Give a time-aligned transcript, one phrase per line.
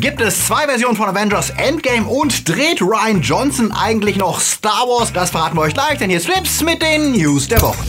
[0.00, 5.12] Gibt es zwei Versionen von Avengers Endgame und dreht Ryan Johnson eigentlich noch Star Wars?
[5.12, 7.84] Das verraten wir euch gleich, denn hier ist Flips mit den News der Woche.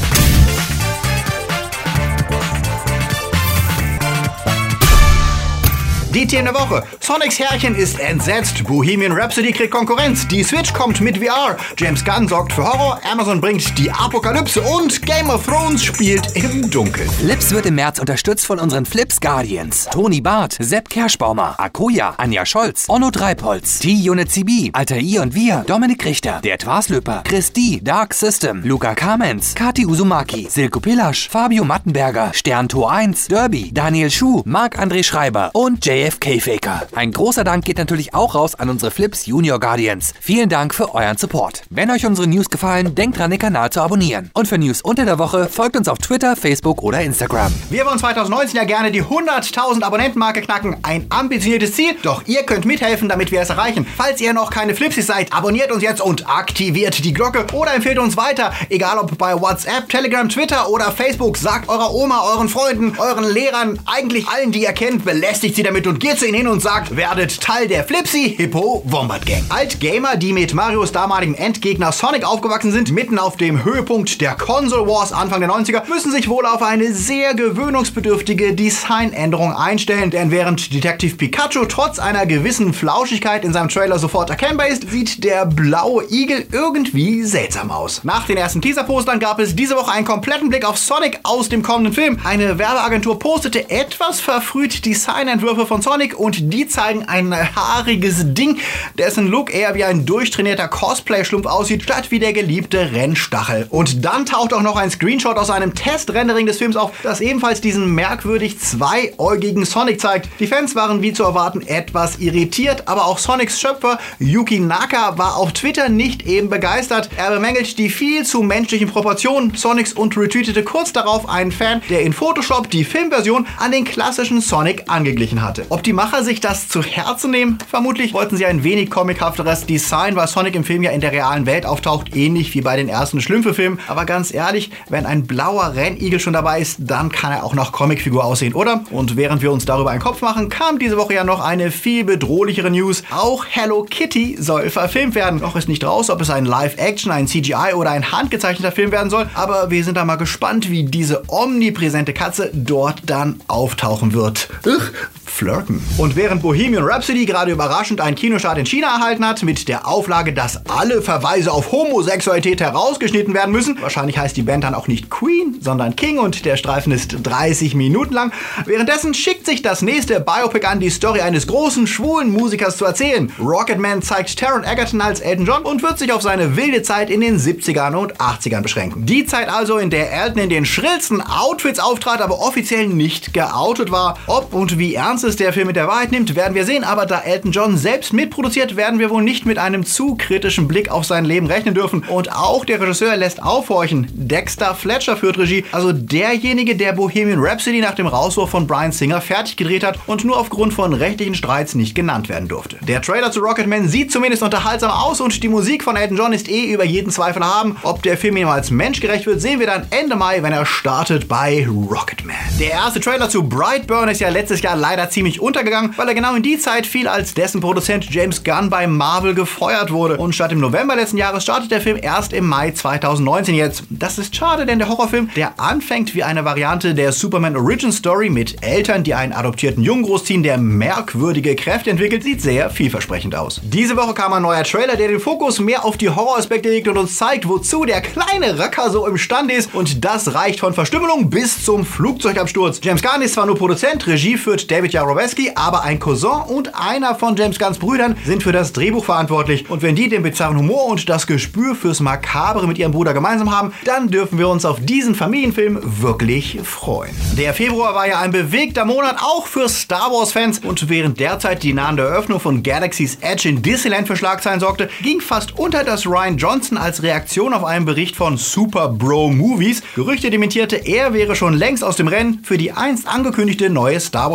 [6.14, 6.84] Die Themen der Woche.
[7.00, 8.64] Sonics Herrchen ist entsetzt.
[8.66, 10.28] Bohemian Rhapsody kriegt Konkurrenz.
[10.28, 11.58] Die Switch kommt mit VR.
[11.76, 13.02] James Gunn sorgt für Horror.
[13.12, 17.10] Amazon bringt die Apokalypse und Game of Thrones spielt im Dunkeln.
[17.10, 19.88] Flips wird im März unterstützt von unseren Flips Guardians.
[19.92, 25.64] Toni Barth, Sepp Kerschbaumer, Akoya, Anja Scholz, Onno Dreipolz, T-Unit CB, Alter I und wir,
[25.66, 27.24] Dominik Richter, der Twaslöper,
[27.58, 33.72] D, Dark System, Luca Kamens, Kati Uzumaki, Silko Pillasch, Fabio Mattenberger, Stern Tor 1, Derby,
[33.74, 36.88] Daniel Schuh, Marc-André Schreiber und JF JFK-Faker.
[36.96, 40.14] Ein großer Dank geht natürlich auch raus an unsere Flips Junior Guardians.
[40.20, 41.64] Vielen Dank für euren Support.
[41.70, 44.30] Wenn euch unsere News gefallen, denkt dran, den Kanal zu abonnieren.
[44.34, 47.54] Und für News unter der Woche folgt uns auf Twitter, Facebook oder Instagram.
[47.70, 50.76] Wir wollen 2019 ja gerne die 100.000 Abonnentenmarke knacken.
[50.84, 53.88] Ein ambitioniertes Ziel, doch ihr könnt mithelfen, damit wir es erreichen.
[53.96, 58.00] Falls ihr noch keine Flipsies seid, abonniert uns jetzt und aktiviert die Glocke oder empfehlt
[58.00, 58.52] uns weiter.
[58.70, 63.80] Egal ob bei WhatsApp, Telegram, Twitter oder Facebook, sagt eurer Oma, euren Freunden, euren Lehrern,
[63.86, 66.96] eigentlich allen, die ihr kennt, belästigt sie damit und geht zu ihnen hin und sagt,
[66.96, 69.44] werdet Teil der Flipsy Hippo Wombat Gang.
[69.50, 74.88] Altgamer, die mit Marios damaligem Endgegner Sonic aufgewachsen sind, mitten auf dem Höhepunkt der Console
[74.88, 80.74] Wars Anfang der 90er, müssen sich wohl auf eine sehr gewöhnungsbedürftige Designänderung einstellen, denn während
[80.74, 86.06] Detective Pikachu trotz einer gewissen Flauschigkeit in seinem Trailer sofort erkennbar ist, sieht der blaue
[86.10, 88.04] Igel irgendwie seltsam aus.
[88.04, 91.62] Nach den ersten Teaser-Postern gab es diese Woche einen kompletten Blick auf Sonic aus dem
[91.62, 92.20] kommenden Film.
[92.24, 98.60] Eine Werbeagentur postete etwas verfrüht Designentwürfe von Sonic und die zeigen ein haariges Ding,
[98.98, 103.68] dessen Look eher wie ein durchtrainierter Cosplay-Schlumpf aussieht, statt wie der geliebte Rennstachel.
[103.70, 107.60] Und dann taucht auch noch ein Screenshot aus einem Testrendering des Films auf, das ebenfalls
[107.60, 110.30] diesen merkwürdig zweiäugigen Sonic zeigt.
[110.40, 115.36] Die Fans waren wie zu erwarten etwas irritiert, aber auch Sonics Schöpfer Yuki Naka war
[115.36, 117.10] auf Twitter nicht eben begeistert.
[117.18, 122.04] Er bemängelt die viel zu menschlichen Proportionen Sonics und retweetete kurz darauf einen Fan, der
[122.04, 125.66] in Photoshop die Filmversion an den klassischen Sonic angeglichen hatte.
[125.74, 127.58] Ob die Macher sich das zu Herzen nehmen?
[127.68, 131.48] Vermutlich wollten sie ein wenig comichafteres Design, weil Sonic im Film ja in der realen
[131.48, 133.80] Welt auftaucht, ähnlich wie bei den ersten Schlümpfe-Filmen.
[133.88, 137.72] Aber ganz ehrlich, wenn ein blauer Rennigel schon dabei ist, dann kann er auch noch
[137.72, 138.84] Comicfigur aussehen, oder?
[138.92, 142.04] Und während wir uns darüber einen Kopf machen, kam diese Woche ja noch eine viel
[142.04, 143.02] bedrohlichere News.
[143.10, 145.40] Auch Hello Kitty soll verfilmt werden.
[145.40, 149.10] Noch ist nicht raus, ob es ein Live-Action, ein CGI oder ein handgezeichneter Film werden
[149.10, 154.50] soll, aber wir sind da mal gespannt, wie diese omnipräsente Katze dort dann auftauchen wird.
[154.68, 154.92] Ugh,
[155.34, 155.82] flirten.
[155.98, 160.32] Und während Bohemian Rhapsody gerade überraschend einen Kinostart in China erhalten hat, mit der Auflage,
[160.32, 165.10] dass alle Verweise auf Homosexualität herausgeschnitten werden müssen, wahrscheinlich heißt die Band dann auch nicht
[165.10, 168.32] Queen, sondern King und der Streifen ist 30 Minuten lang.
[168.66, 173.32] Währenddessen schickt sich das nächste Biopic an, die Story eines großen schwulen Musikers zu erzählen.
[173.40, 177.22] Rocketman zeigt Taron Egerton als Elton John und wird sich auf seine wilde Zeit in
[177.22, 179.08] den 70ern und 80ern beschränken.
[179.08, 183.90] Die Zeit also, in der Elton in den schrillsten Outfits auftrat, aber offiziell nicht geoutet
[183.90, 184.18] war.
[184.28, 187.06] Ob und wie ernst es der Film mit der Wahrheit nimmt, werden wir sehen, aber
[187.06, 191.06] da Elton John selbst mitproduziert, werden wir wohl nicht mit einem zu kritischen Blick auf
[191.06, 192.04] sein Leben rechnen dürfen.
[192.10, 194.08] Und auch der Regisseur lässt aufhorchen.
[194.14, 199.22] Dexter Fletcher führt Regie, also derjenige, der Bohemian Rhapsody nach dem Rauswurf von Brian Singer
[199.22, 202.78] fertig gedreht hat und nur aufgrund von rechtlichen Streits nicht genannt werden durfte.
[202.82, 206.50] Der Trailer zu Rocketman sieht zumindest unterhaltsam aus und die Musik von Elton John ist
[206.50, 207.78] eh über jeden Zweifel haben.
[207.84, 210.66] Ob der Film ihm als Mensch gerecht wird, sehen wir dann Ende Mai, wenn er
[210.66, 212.36] startet bei Rocketman.
[212.60, 216.36] Der erste Trailer zu Brightburn ist ja letztes Jahr leider ziemlich untergegangen, weil er genau
[216.36, 220.18] in die Zeit fiel, als dessen Produzent James Gunn bei Marvel gefeuert wurde.
[220.18, 223.84] Und statt im November letzten Jahres startet der Film erst im Mai 2019 jetzt.
[223.90, 228.30] Das ist schade, denn der Horrorfilm, der anfängt wie eine Variante der Superman Origin Story
[228.30, 233.62] mit Eltern, die einen adoptierten Jungen großziehen, der merkwürdige Kräfte entwickelt, sieht sehr vielversprechend aus.
[233.64, 236.98] Diese Woche kam ein neuer Trailer, der den Fokus mehr auf die Horroraspekte legt und
[236.98, 239.74] uns zeigt, wozu der kleine Racker so imstande ist.
[239.74, 242.80] Und das reicht von Verstümmelung bis zum Flugzeugabsturz.
[242.84, 247.16] James Gunn ist zwar nur Produzent, Regie führt David Jaroweski, aber ein Cousin und einer
[247.16, 249.70] von James Gunns Brüdern sind für das Drehbuch verantwortlich.
[249.70, 253.56] Und wenn die den bizarren Humor und das Gespür fürs Makabre mit ihrem Bruder gemeinsam
[253.56, 257.14] haben, dann dürfen wir uns auf diesen Familienfilm wirklich freuen.
[257.38, 260.60] Der Februar war ja ein bewegter Monat, auch für Star Wars-Fans.
[260.60, 265.20] Und während derzeit die nahende Eröffnung von Galaxy's Edge in Disneyland für Schlagzeilen sorgte, ging
[265.20, 270.30] fast unter, dass Ryan Johnson als Reaktion auf einen Bericht von Super Bro Movies Gerüchte
[270.30, 274.32] dementierte, er wäre schon längst aus dem Rennen für die einst angekündigte neue Star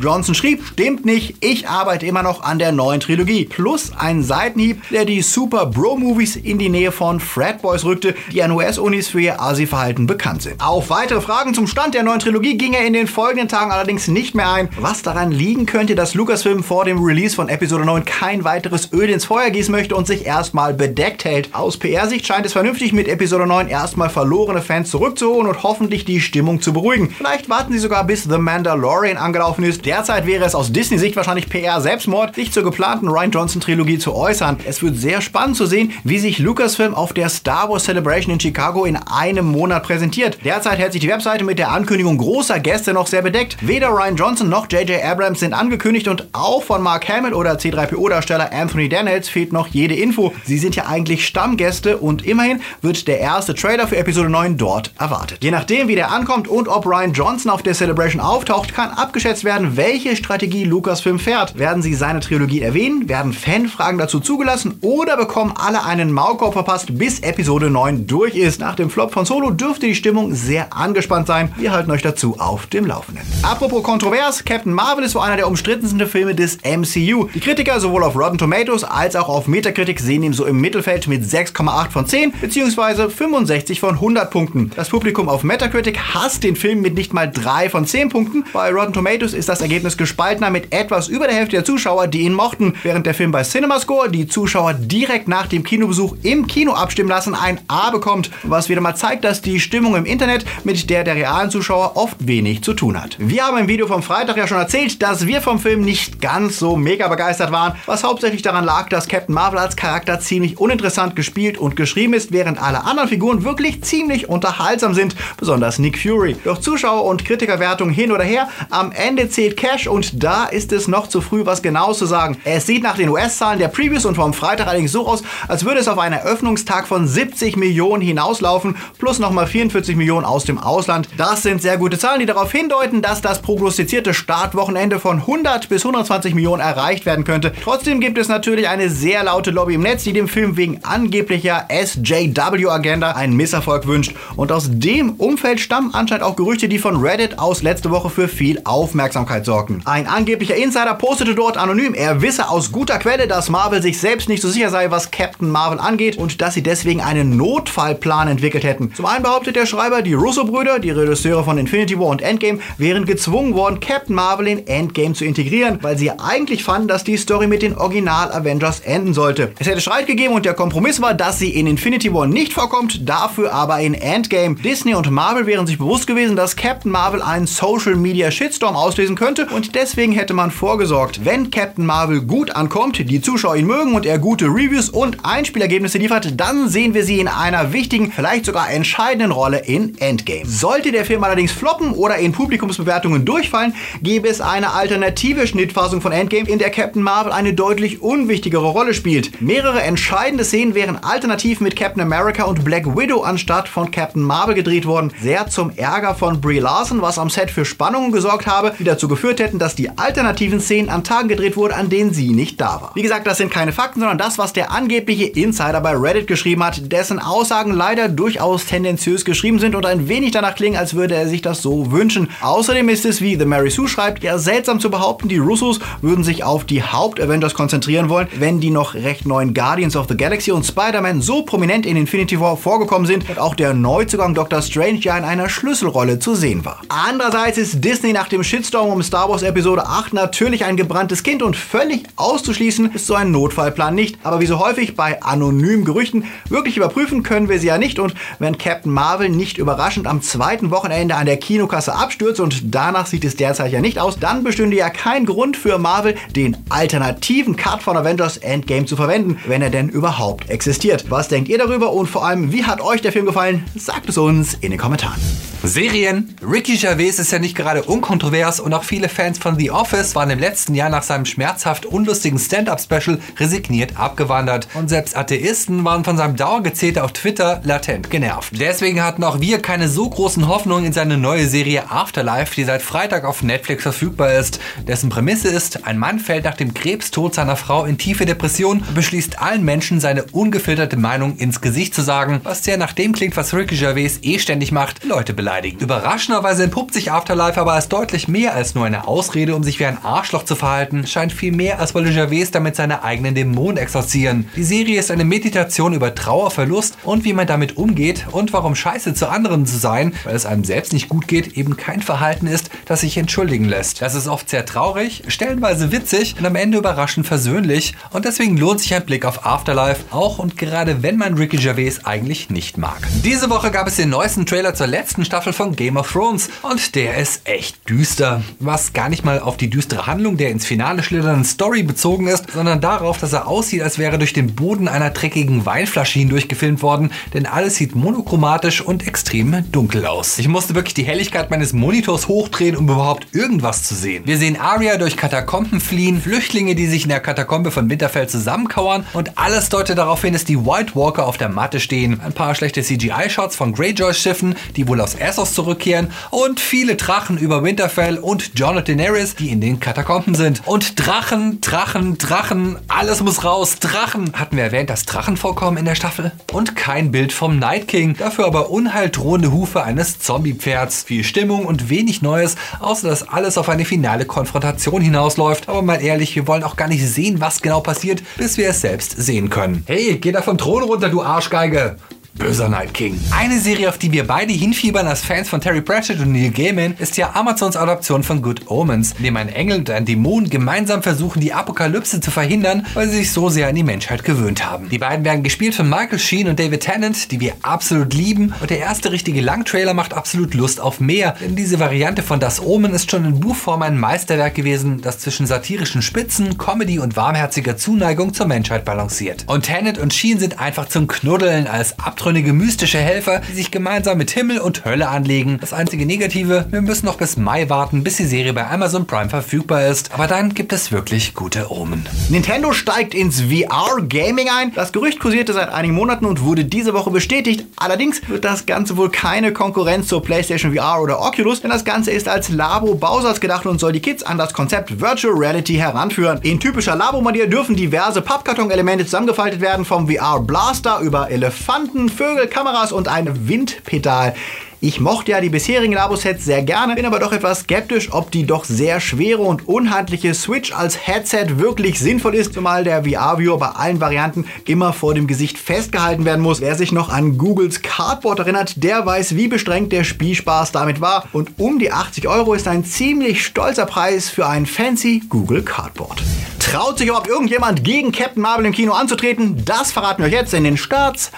[0.00, 3.46] Johnson schrieb, stimmt nicht, ich arbeite immer noch an der neuen Trilogie.
[3.46, 8.14] Plus ein Seitenhieb, der die Super Bro Movies in die Nähe von Frat Boys rückte,
[8.30, 10.60] die an US-Unis für ihr Asi-Verhalten bekannt sind.
[10.60, 14.06] Auf weitere Fragen zum Stand der neuen Trilogie ging er in den folgenden Tagen allerdings
[14.06, 14.68] nicht mehr ein.
[14.78, 19.08] Was daran liegen könnte, dass Lucasfilm vor dem Release von Episode 9 kein weiteres Öl
[19.08, 21.54] ins Feuer gießen möchte und sich erstmal bedeckt hält.
[21.54, 26.20] Aus PR-Sicht scheint es vernünftig, mit Episode 9 erstmal verlorene Fans zurückzuholen und hoffentlich die
[26.20, 27.08] Stimmung zu beruhigen.
[27.10, 29.85] Vielleicht warten sie sogar bis The Mandalorian angelaufen ist.
[29.86, 34.56] Derzeit wäre es aus Disney-Sicht wahrscheinlich PR-Selbstmord, sich zur geplanten Ryan Johnson-Trilogie zu äußern.
[34.66, 38.40] Es wird sehr spannend zu sehen, wie sich Lucasfilm auf der Star Wars Celebration in
[38.40, 40.38] Chicago in einem Monat präsentiert.
[40.44, 43.58] Derzeit hält sich die Webseite mit der Ankündigung großer Gäste noch sehr bedeckt.
[43.60, 45.04] Weder Ryan Johnson noch J.J.
[45.04, 49.94] Abrams sind angekündigt und auch von Mark Hamill oder C3PO-Darsteller Anthony Daniels fehlt noch jede
[49.94, 50.34] Info.
[50.44, 54.90] Sie sind ja eigentlich Stammgäste und immerhin wird der erste Trailer für Episode 9 dort
[54.98, 55.44] erwartet.
[55.44, 59.44] Je nachdem, wie der ankommt und ob Ryan Johnson auf der Celebration auftaucht, kann abgeschätzt
[59.44, 61.58] werden, welche Strategie Lucasfilm fährt.
[61.58, 63.08] Werden sie seine Trilogie erwähnen?
[63.08, 64.78] Werden Fanfragen dazu zugelassen?
[64.80, 68.60] Oder bekommen alle einen Maulkorb verpasst, bis Episode 9 durch ist?
[68.60, 71.52] Nach dem Flop von Solo dürfte die Stimmung sehr angespannt sein.
[71.58, 73.24] Wir halten euch dazu auf dem Laufenden.
[73.42, 77.28] Apropos kontrovers, Captain Marvel ist wohl einer der umstrittensten Filme des MCU.
[77.34, 81.06] Die Kritiker sowohl auf Rotten Tomatoes als auch auf Metacritic sehen ihn so im Mittelfeld
[81.08, 83.10] mit 6,8 von 10 bzw.
[83.10, 84.70] 65 von 100 Punkten.
[84.74, 88.44] Das Publikum auf Metacritic hasst den Film mit nicht mal 3 von 10 Punkten.
[88.52, 92.20] Bei Rotten Tomatoes ist das Ergebnis gespaltener mit etwas über der Hälfte der Zuschauer, die
[92.20, 96.72] ihn mochten, während der Film bei CinemaScore die Zuschauer direkt nach dem Kinobesuch im Kino
[96.72, 100.88] abstimmen lassen ein A bekommt, was wieder mal zeigt, dass die Stimmung im Internet mit
[100.88, 103.16] der der realen Zuschauer oft wenig zu tun hat.
[103.18, 106.60] Wir haben im Video vom Freitag ja schon erzählt, dass wir vom Film nicht ganz
[106.60, 111.16] so mega begeistert waren, was hauptsächlich daran lag, dass Captain Marvel als Charakter ziemlich uninteressant
[111.16, 116.36] gespielt und geschrieben ist, während alle anderen Figuren wirklich ziemlich unterhaltsam sind, besonders Nick Fury.
[116.44, 120.86] Doch Zuschauer- und Kritikerwertung hin oder her, am Ende zählt Cash und da ist es
[120.86, 122.36] noch zu früh, was genaues zu sagen.
[122.44, 125.80] Es sieht nach den US-Zahlen der Previews und vom Freitag allerdings so aus, als würde
[125.80, 131.08] es auf einen Eröffnungstag von 70 Millionen hinauslaufen, plus nochmal 44 Millionen aus dem Ausland.
[131.16, 135.84] Das sind sehr gute Zahlen, die darauf hindeuten, dass das prognostizierte Startwochenende von 100 bis
[135.84, 137.52] 120 Millionen erreicht werden könnte.
[137.64, 141.66] Trotzdem gibt es natürlich eine sehr laute Lobby im Netz, die dem Film wegen angeblicher
[141.70, 144.14] SJW-Agenda einen Misserfolg wünscht.
[144.36, 148.28] Und aus dem Umfeld stammen anscheinend auch Gerüchte, die von Reddit aus letzte Woche für
[148.28, 149.82] viel Aufmerksamkeit sorgten.
[149.84, 154.28] Ein angeblicher Insider postete dort anonym, er wisse aus guter Quelle, dass Marvel sich selbst
[154.28, 158.64] nicht so sicher sei, was Captain Marvel angeht und dass sie deswegen einen Notfallplan entwickelt
[158.64, 158.94] hätten.
[158.94, 163.04] Zum einen behauptet der Schreiber, die Russo-Brüder, die Regisseure von Infinity War und Endgame, wären
[163.04, 167.46] gezwungen worden, Captain Marvel in Endgame zu integrieren, weil sie eigentlich fanden, dass die Story
[167.46, 169.52] mit den Original-Avengers enden sollte.
[169.58, 173.08] Es hätte Streit gegeben und der Kompromiss war, dass sie in Infinity War nicht vorkommt,
[173.08, 174.56] dafür aber in Endgame.
[174.56, 179.74] Disney und Marvel wären sich bewusst gewesen, dass Captain Marvel einen Social-Media-Shitstorm auslösen könnte und
[179.74, 181.24] deswegen hätte man vorgesorgt.
[181.24, 185.98] Wenn Captain Marvel gut ankommt, die Zuschauer ihn mögen und er gute Reviews und Einspielergebnisse
[185.98, 190.46] liefert, dann sehen wir sie in einer wichtigen, vielleicht sogar entscheidenden Rolle in Endgame.
[190.46, 196.12] Sollte der Film allerdings floppen oder in Publikumsbewertungen durchfallen, gäbe es eine alternative Schnittfassung von
[196.12, 199.40] Endgame, in der Captain Marvel eine deutlich unwichtigere Rolle spielt.
[199.42, 204.54] Mehrere entscheidende Szenen wären alternativ mit Captain America und Black Widow anstatt von Captain Marvel
[204.54, 205.12] gedreht worden.
[205.20, 209.08] Sehr zum Ärger von Brie Larson, was am Set für Spannungen gesorgt habe, die dazu
[209.16, 212.82] geführt hätten, dass die alternativen Szenen an Tagen gedreht wurden, an denen sie nicht da
[212.82, 212.92] war.
[212.94, 216.62] Wie gesagt, das sind keine Fakten, sondern das, was der angebliche Insider bei Reddit geschrieben
[216.62, 221.14] hat, dessen Aussagen leider durchaus tendenziös geschrieben sind und ein wenig danach klingen, als würde
[221.14, 222.28] er sich das so wünschen.
[222.42, 226.22] Außerdem ist es, wie The Mary Sue schreibt, ja seltsam zu behaupten, die Russos würden
[226.22, 230.52] sich auf die Haupt-Avengers konzentrieren wollen, wenn die noch recht neuen Guardians of the Galaxy
[230.52, 234.98] und Spider-Man so prominent in Infinity War vorgekommen sind und auch der Neuzugang Doctor Strange
[234.98, 236.82] ja in einer Schlüsselrolle zu sehen war.
[236.90, 241.42] Andererseits ist Disney nach dem Shitstorm um Star Wars Episode 8 natürlich ein gebranntes Kind
[241.42, 244.18] und völlig auszuschließen ist so ein Notfallplan nicht.
[244.24, 248.14] Aber wie so häufig bei anonymen Gerüchten, wirklich überprüfen können wir sie ja nicht und
[248.40, 253.24] wenn Captain Marvel nicht überraschend am zweiten Wochenende an der Kinokasse abstürzt und danach sieht
[253.24, 257.82] es derzeit ja nicht aus, dann bestünde ja kein Grund für Marvel, den alternativen Cut
[257.82, 261.04] von Avengers Endgame zu verwenden, wenn er denn überhaupt existiert.
[261.10, 263.64] Was denkt ihr darüber und vor allem, wie hat euch der Film gefallen?
[263.76, 265.20] Sagt es uns in den Kommentaren.
[265.62, 266.36] Serien.
[266.42, 270.30] Ricky Gervais ist ja nicht gerade unkontrovers und auch viele Fans von The Office waren
[270.30, 274.68] im letzten Jahr nach seinem schmerzhaft unlustigen Stand-Up-Special resigniert abgewandert.
[274.74, 278.52] Und selbst Atheisten waren von seinem Dauergezählte auf Twitter latent genervt.
[278.58, 282.82] Deswegen hatten auch wir keine so großen Hoffnungen in seine neue Serie Afterlife, die seit
[282.82, 284.58] Freitag auf Netflix verfügbar ist.
[284.88, 288.94] Dessen Prämisse ist, ein Mann fällt nach dem Krebstod seiner Frau in tiefe Depression und
[288.94, 293.36] beschließt allen Menschen seine ungefilterte Meinung ins Gesicht zu sagen, was sehr nach dem klingt,
[293.36, 295.78] was Ricky Gervais eh ständig macht, Leute beleidigen.
[295.78, 299.86] Überraschenderweise entpuppt sich Afterlife aber als deutlich mehr als nur eine Ausrede, um sich wie
[299.86, 304.48] ein Arschloch zu verhalten, scheint viel mehr, als wolle Gervais damit seine eigenen Dämonen exorzieren.
[304.56, 308.74] Die Serie ist eine Meditation über Trauer, Verlust und wie man damit umgeht und warum
[308.74, 312.46] Scheiße zu anderen zu sein, weil es einem selbst nicht gut geht, eben kein Verhalten
[312.46, 314.02] ist, das sich entschuldigen lässt.
[314.02, 318.80] Das ist oft sehr traurig, stellenweise witzig und am Ende überraschend versöhnlich und deswegen lohnt
[318.80, 322.98] sich ein Blick auf Afterlife, auch und gerade wenn man Ricky Gervais eigentlich nicht mag.
[323.24, 326.94] Diese Woche gab es den neuesten Trailer zur letzten Staffel von Game of Thrones und
[326.94, 328.42] der ist echt düster.
[328.58, 332.50] Was gar nicht mal auf die düstere Handlung der ins Finale schlitternden Story bezogen ist,
[332.52, 336.82] sondern darauf, dass er aussieht, als wäre durch den Boden einer dreckigen Weinflasche hindurch gefilmt
[336.82, 340.38] worden, denn alles sieht monochromatisch und extrem dunkel aus.
[340.38, 344.24] Ich musste wirklich die Helligkeit meines Monitors hochdrehen, um überhaupt irgendwas zu sehen.
[344.26, 349.06] Wir sehen Arya durch Katakomben fliehen, Flüchtlinge, die sich in der Katakombe von Winterfell zusammenkauern
[349.14, 352.20] und alles deutet darauf hin, dass die White Walker auf der Matte stehen.
[352.20, 357.38] Ein paar schlechte CGI-Shots von Greyjoys Schiffen, die wohl aus Essos zurückkehren und viele Drachen
[357.38, 360.62] über Winterfell und Jon und Daenerys, die in den Katakomben sind.
[360.66, 363.78] Und Drachen, Drachen, Drachen, alles muss raus.
[363.78, 364.32] Drachen.
[364.32, 366.32] Hatten wir erwähnt, dass Drachen vorkommen in der Staffel?
[366.52, 368.16] Und kein Bild vom Night King.
[368.16, 371.04] Dafür aber unheildrohende Hufe eines Zombie-Pferds.
[371.04, 375.68] Viel Stimmung und wenig Neues, außer dass alles auf eine finale Konfrontation hinausläuft.
[375.68, 378.80] Aber mal ehrlich, wir wollen auch gar nicht sehen, was genau passiert, bis wir es
[378.80, 379.84] selbst sehen können.
[379.86, 381.96] Hey, geh da vom Thron runter, du Arschgeige!
[382.38, 383.18] Böser Night King.
[383.30, 386.94] Eine Serie, auf die wir beide hinfiebern als Fans von Terry Pratchett und Neil Gaiman,
[386.98, 391.02] ist ja Amazons Adaption von Good Omens, in dem ein Engel und ein Dämon gemeinsam
[391.02, 394.90] versuchen, die Apokalypse zu verhindern, weil sie sich so sehr an die Menschheit gewöhnt haben.
[394.90, 398.68] Die beiden werden gespielt von Michael Sheen und David Tennant, die wir absolut lieben, und
[398.68, 402.92] der erste richtige Langtrailer macht absolut Lust auf mehr, denn diese Variante von Das Omen
[402.92, 408.34] ist schon in Buchform ein Meisterwerk gewesen, das zwischen satirischen Spitzen, Comedy und warmherziger Zuneigung
[408.34, 409.44] zur Menschheit balanciert.
[409.46, 413.70] Und Tennant und Sheen sind einfach zum Knuddeln als Abtrünnige abtrünnige mystische Helfer, die sich
[413.70, 415.58] gemeinsam mit Himmel und Hölle anlegen.
[415.60, 419.30] Das einzige Negative, wir müssen noch bis Mai warten, bis die Serie bei Amazon Prime
[419.30, 420.12] verfügbar ist.
[420.12, 422.04] Aber dann gibt es wirklich gute Omen.
[422.28, 424.72] Nintendo steigt ins VR-Gaming ein.
[424.74, 427.64] Das Gerücht kursierte seit einigen Monaten und wurde diese Woche bestätigt.
[427.76, 432.10] Allerdings wird das Ganze wohl keine Konkurrenz zur PlayStation VR oder Oculus, denn das Ganze
[432.10, 436.40] ist als Labo-Bausatz gedacht und soll die Kids an das Konzept Virtual Reality heranführen.
[436.42, 443.08] In typischer Labo-Manier dürfen diverse Pappkarton-Elemente zusammengefaltet werden, vom VR-Blaster über Elefanten, Vögel, Kameras und
[443.08, 444.34] ein Windpedal.
[444.80, 448.44] Ich mochte ja die bisherigen Labo-Sets sehr gerne, bin aber doch etwas skeptisch, ob die
[448.44, 453.68] doch sehr schwere und unhandliche Switch als Headset wirklich sinnvoll ist, zumal der VR-Viewer bei
[453.68, 456.60] allen Varianten immer vor dem Gesicht festgehalten werden muss.
[456.60, 461.26] Wer sich noch an Googles Cardboard erinnert, der weiß, wie bestrengt der Spielspaß damit war.
[461.32, 466.22] Und um die 80 Euro ist ein ziemlich stolzer Preis für ein fancy Google Cardboard.
[466.58, 469.64] Traut sich überhaupt irgendjemand gegen Captain Marvel im Kino anzutreten?
[469.64, 471.32] Das verraten wir euch jetzt in den Starts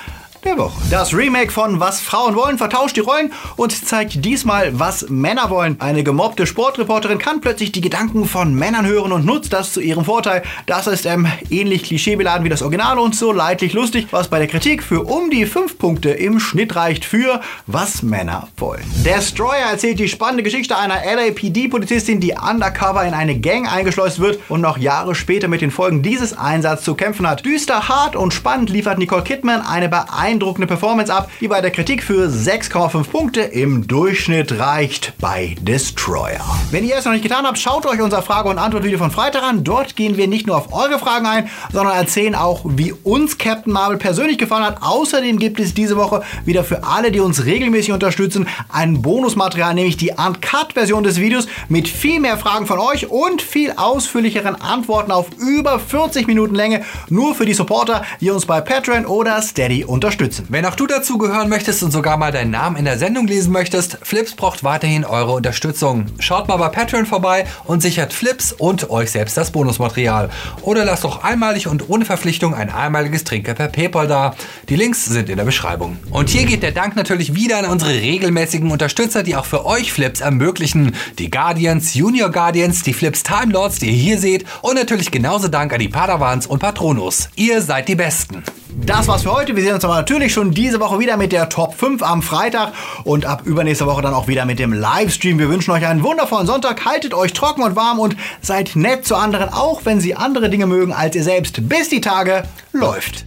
[0.44, 0.80] der Woche.
[0.90, 5.80] Das Remake von Was Frauen wollen vertauscht die Rollen und zeigt diesmal, was Männer wollen.
[5.80, 10.04] Eine gemobbte Sportreporterin kann plötzlich die Gedanken von Männern hören und nutzt das zu ihrem
[10.04, 10.42] Vorteil.
[10.66, 14.48] Das ist ähm, ähnlich klischeebeladen wie das Original und so leidlich lustig, was bei der
[14.48, 18.84] Kritik für um die 5 Punkte im Schnitt reicht für Was Männer wollen.
[19.04, 24.60] Destroyer erzählt die spannende Geschichte einer LAPD-Polizistin, die undercover in eine Gang eingeschleust wird und
[24.60, 27.44] noch Jahre später mit den Folgen dieses Einsatzes zu kämpfen hat.
[27.44, 31.70] Düster, hart und spannend liefert Nicole Kidman eine beeindruckende beeindruckende Performance ab, die bei der
[31.70, 36.44] Kritik für 6,5 Punkte im Durchschnitt reicht bei Destroyer.
[36.70, 39.42] Wenn ihr es noch nicht getan habt, schaut euch unser Frage- und Antwort-Video von Freitag
[39.42, 39.64] an.
[39.64, 43.72] Dort gehen wir nicht nur auf eure Fragen ein, sondern erzählen auch, wie uns Captain
[43.72, 44.82] Marvel persönlich gefallen hat.
[44.82, 49.96] Außerdem gibt es diese Woche wieder für alle, die uns regelmäßig unterstützen, ein Bonusmaterial, nämlich
[49.96, 55.28] die Uncut-Version des Videos mit viel mehr Fragen von euch und viel ausführlicheren Antworten auf
[55.38, 60.17] über 40 Minuten Länge, nur für die Supporter, die uns bei Patreon oder Steady unterstützen
[60.18, 60.46] unterstützen.
[60.48, 63.52] Wenn auch du dazu gehören möchtest und sogar mal deinen Namen in der Sendung lesen
[63.52, 66.06] möchtest, Flips braucht weiterhin eure Unterstützung.
[66.18, 70.30] Schaut mal bei Patreon vorbei und sichert Flips und euch selbst das Bonusmaterial.
[70.62, 74.34] Oder lasst doch einmalig und ohne Verpflichtung ein einmaliges Trinker per PayPal da.
[74.68, 75.98] Die Links sind in der Beschreibung.
[76.10, 79.92] Und hier geht der Dank natürlich wieder an unsere regelmäßigen Unterstützer, die auch für euch
[79.92, 80.94] Flips ermöglichen.
[81.18, 85.48] Die Guardians, Junior Guardians, die Flips Time Lords, die ihr hier seht und natürlich genauso
[85.48, 87.28] Dank an die Padawans und Patronus.
[87.36, 88.42] Ihr seid die Besten.
[88.84, 89.56] Das war's für heute.
[89.56, 92.72] Wir sehen uns aber natürlich schon diese Woche wieder mit der Top 5 am Freitag
[93.04, 95.38] und ab übernächste Woche dann auch wieder mit dem Livestream.
[95.38, 96.84] Wir wünschen euch einen wundervollen Sonntag.
[96.84, 100.66] Haltet euch trocken und warm und seid nett zu anderen, auch wenn sie andere Dinge
[100.66, 101.68] mögen als ihr selbst.
[101.68, 103.26] Bis die Tage läuft.